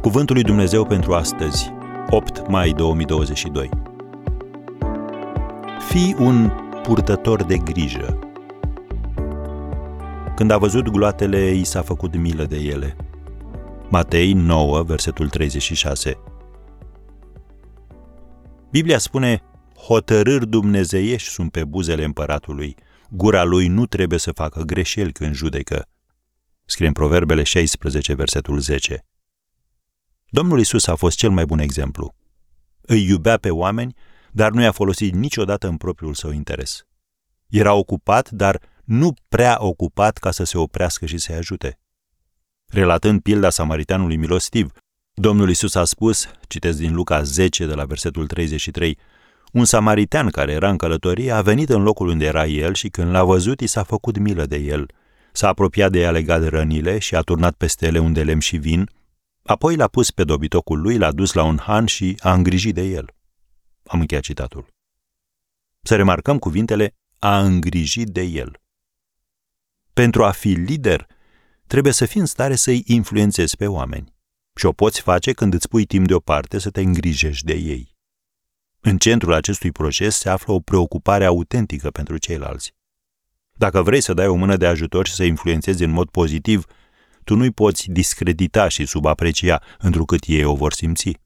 Cuvântul 0.00 0.34
lui 0.34 0.44
Dumnezeu 0.44 0.84
pentru 0.86 1.14
astăzi, 1.14 1.72
8 2.10 2.48
mai 2.48 2.70
2022. 2.70 3.68
Fii 5.88 6.16
un 6.18 6.50
purtător 6.82 7.44
de 7.44 7.56
grijă. 7.56 8.18
Când 10.36 10.50
a 10.50 10.58
văzut 10.58 10.88
gloatele, 10.88 11.50
i 11.50 11.64
s-a 11.64 11.82
făcut 11.82 12.16
milă 12.16 12.44
de 12.44 12.56
ele. 12.56 12.96
Matei 13.88 14.32
9, 14.32 14.82
versetul 14.82 15.28
36. 15.28 16.18
Biblia 18.70 18.98
spune, 18.98 19.42
hotărâri 19.86 20.46
dumnezeiești 20.46 21.28
sunt 21.28 21.50
pe 21.50 21.64
buzele 21.64 22.04
împăratului, 22.04 22.74
gura 23.10 23.44
lui 23.44 23.66
nu 23.66 23.86
trebuie 23.86 24.18
să 24.18 24.32
facă 24.32 24.62
greșeli 24.62 25.12
când 25.12 25.34
judecă. 25.34 25.86
Scrie 26.64 26.86
în 26.86 26.92
Proverbele 26.92 27.42
16, 27.42 28.14
versetul 28.14 28.58
10. 28.58 29.04
Domnul 30.30 30.60
Isus 30.60 30.86
a 30.86 30.94
fost 30.94 31.16
cel 31.16 31.30
mai 31.30 31.44
bun 31.44 31.58
exemplu. 31.58 32.14
Îi 32.80 33.06
iubea 33.06 33.36
pe 33.36 33.50
oameni, 33.50 33.94
dar 34.30 34.50
nu 34.50 34.62
i-a 34.62 34.72
folosit 34.72 35.14
niciodată 35.14 35.68
în 35.68 35.76
propriul 35.76 36.14
său 36.14 36.30
interes. 36.30 36.86
Era 37.46 37.72
ocupat, 37.72 38.30
dar 38.30 38.60
nu 38.84 39.14
prea 39.28 39.56
ocupat 39.60 40.18
ca 40.18 40.30
să 40.30 40.44
se 40.44 40.58
oprească 40.58 41.06
și 41.06 41.18
să-i 41.18 41.34
ajute. 41.34 41.78
Relatând 42.66 43.20
pilda 43.20 43.50
samaritanului 43.50 44.16
milostiv, 44.16 44.72
Domnul 45.14 45.50
Isus 45.50 45.74
a 45.74 45.84
spus, 45.84 46.28
citesc 46.48 46.78
din 46.78 46.94
Luca 46.94 47.22
10 47.22 47.66
de 47.66 47.74
la 47.74 47.84
versetul 47.84 48.26
33, 48.26 48.98
un 49.52 49.64
samaritan 49.64 50.28
care 50.28 50.52
era 50.52 50.70
în 50.70 50.76
călătorie 50.76 51.30
a 51.30 51.42
venit 51.42 51.68
în 51.68 51.82
locul 51.82 52.08
unde 52.08 52.24
era 52.24 52.46
el 52.46 52.74
și 52.74 52.88
când 52.88 53.10
l-a 53.10 53.24
văzut 53.24 53.60
i 53.60 53.66
s-a 53.66 53.82
făcut 53.82 54.18
milă 54.18 54.46
de 54.46 54.56
el. 54.56 54.86
S-a 55.32 55.48
apropiat 55.48 55.90
de 55.90 56.00
ea 56.00 56.10
legat 56.10 56.40
de 56.40 56.48
rănile 56.48 56.98
și 56.98 57.14
a 57.14 57.20
turnat 57.20 57.54
peste 57.54 57.86
ele 57.86 57.98
unde 57.98 58.22
lemn 58.22 58.40
și 58.40 58.56
vin, 58.56 58.90
apoi 59.48 59.76
l-a 59.76 59.88
pus 59.88 60.10
pe 60.10 60.24
dobitocul 60.24 60.80
lui, 60.80 60.98
l-a 60.98 61.12
dus 61.12 61.32
la 61.32 61.42
un 61.42 61.58
han 61.58 61.86
și 61.86 62.16
a 62.18 62.32
îngrijit 62.32 62.74
de 62.74 62.82
el. 62.82 63.14
Am 63.86 64.00
încheiat 64.00 64.22
citatul. 64.22 64.66
Să 65.82 65.96
remarcăm 65.96 66.38
cuvintele 66.38 66.94
a 67.18 67.40
îngrijit 67.40 68.08
de 68.08 68.22
el. 68.22 68.60
Pentru 69.92 70.24
a 70.24 70.30
fi 70.30 70.48
lider, 70.48 71.06
trebuie 71.66 71.92
să 71.92 72.06
fii 72.06 72.20
în 72.20 72.26
stare 72.26 72.54
să-i 72.54 72.82
influențezi 72.86 73.56
pe 73.56 73.66
oameni. 73.66 74.14
Și 74.54 74.66
o 74.66 74.72
poți 74.72 75.00
face 75.00 75.32
când 75.32 75.54
îți 75.54 75.68
pui 75.68 75.84
timp 75.84 76.06
deoparte 76.06 76.58
să 76.58 76.70
te 76.70 76.80
îngrijești 76.80 77.44
de 77.44 77.54
ei. 77.54 77.96
În 78.80 78.98
centrul 78.98 79.32
acestui 79.32 79.72
proces 79.72 80.16
se 80.16 80.28
află 80.28 80.52
o 80.52 80.60
preocupare 80.60 81.24
autentică 81.24 81.90
pentru 81.90 82.16
ceilalți. 82.16 82.74
Dacă 83.52 83.82
vrei 83.82 84.00
să 84.00 84.14
dai 84.14 84.26
o 84.26 84.34
mână 84.34 84.56
de 84.56 84.66
ajutor 84.66 85.06
și 85.06 85.14
să 85.14 85.24
influențezi 85.24 85.84
în 85.84 85.90
mod 85.90 86.10
pozitiv, 86.10 86.64
tu 87.28 87.34
nu-i 87.34 87.52
poți 87.52 87.90
discredita 87.90 88.68
și 88.68 88.86
subaprecia, 88.86 89.62
întrucât 89.78 90.24
ei 90.26 90.44
o 90.44 90.54
vor 90.54 90.72
simți. 90.72 91.20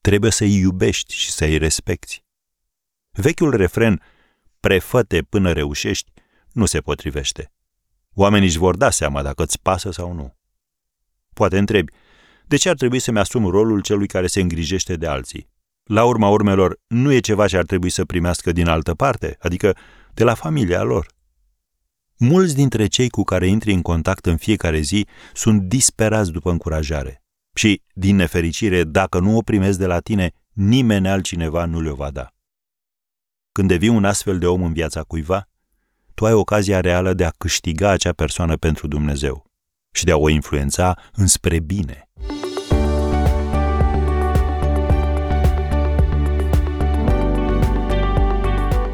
Trebuie 0.00 0.30
să-i 0.30 0.58
iubești 0.58 1.14
și 1.14 1.30
să-i 1.30 1.58
respecti. 1.58 2.24
Vechiul 3.10 3.56
refren, 3.56 4.02
prefăte 4.60 5.22
până 5.22 5.52
reușești, 5.52 6.12
nu 6.52 6.66
se 6.66 6.80
potrivește. 6.80 7.52
Oamenii 8.14 8.48
își 8.48 8.58
vor 8.58 8.76
da 8.76 8.90
seama 8.90 9.22
dacă 9.22 9.42
îți 9.42 9.60
pasă 9.60 9.90
sau 9.90 10.12
nu. 10.12 10.36
Poate 11.34 11.58
întrebi, 11.58 11.92
de 12.46 12.56
ce 12.56 12.68
ar 12.68 12.76
trebui 12.76 12.98
să-mi 12.98 13.18
asum 13.18 13.46
rolul 13.46 13.80
celui 13.80 14.06
care 14.06 14.26
se 14.26 14.40
îngrijește 14.40 14.96
de 14.96 15.06
alții? 15.06 15.48
La 15.82 16.04
urma 16.04 16.28
urmelor, 16.28 16.80
nu 16.86 17.12
e 17.12 17.18
ceva 17.18 17.46
ce 17.46 17.56
ar 17.56 17.64
trebui 17.64 17.90
să 17.90 18.04
primească 18.04 18.52
din 18.52 18.66
altă 18.66 18.94
parte, 18.94 19.36
adică 19.40 19.76
de 20.14 20.24
la 20.24 20.34
familia 20.34 20.82
lor. 20.82 21.06
Mulți 22.24 22.54
dintre 22.54 22.86
cei 22.86 23.08
cu 23.08 23.22
care 23.22 23.46
intri 23.46 23.72
în 23.72 23.82
contact 23.82 24.26
în 24.26 24.36
fiecare 24.36 24.80
zi 24.80 25.06
sunt 25.34 25.62
disperați 25.62 26.30
după 26.30 26.50
încurajare. 26.50 27.22
Și, 27.54 27.82
din 27.94 28.16
nefericire, 28.16 28.84
dacă 28.84 29.18
nu 29.18 29.36
o 29.36 29.40
primezi 29.40 29.78
de 29.78 29.86
la 29.86 30.00
tine, 30.00 30.32
nimeni 30.52 31.08
altcineva 31.08 31.64
nu 31.64 31.80
le-o 31.80 31.94
va 31.94 32.10
da. 32.10 32.28
Când 33.52 33.68
devii 33.68 33.88
un 33.88 34.04
astfel 34.04 34.38
de 34.38 34.46
om 34.46 34.62
în 34.62 34.72
viața 34.72 35.02
cuiva, 35.02 35.48
tu 36.14 36.26
ai 36.26 36.32
ocazia 36.32 36.80
reală 36.80 37.14
de 37.14 37.24
a 37.24 37.30
câștiga 37.30 37.90
acea 37.90 38.12
persoană 38.12 38.56
pentru 38.56 38.86
Dumnezeu 38.86 39.44
și 39.92 40.04
de 40.04 40.12
a 40.12 40.16
o 40.16 40.28
influența 40.28 40.98
înspre 41.12 41.60
bine. 41.60 42.08